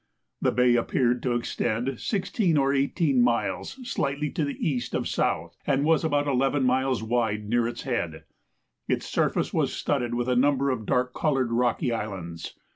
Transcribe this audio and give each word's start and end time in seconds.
The 0.41 0.51
bay 0.51 0.75
appeared 0.77 1.21
to 1.21 1.35
extend 1.35 1.99
16 1.99 2.57
or 2.57 2.73
18 2.73 3.21
miles 3.21 3.77
slightly 3.87 4.31
to 4.31 4.43
the 4.43 4.57
east 4.67 4.95
of 4.95 5.07
south, 5.07 5.55
and 5.67 5.85
was 5.85 6.03
about 6.03 6.27
11 6.27 6.63
miles 6.63 7.03
wide 7.03 7.47
near 7.47 7.67
its 7.67 7.83
head. 7.83 8.23
Its 8.87 9.05
surface 9.05 9.53
was 9.53 9.71
studded 9.73 10.15
with 10.15 10.27
a 10.27 10.35
number 10.35 10.71
of 10.71 10.87
dark 10.87 11.13
coloured 11.13 11.51
rocky 11.51 11.91
islands. 11.91 12.55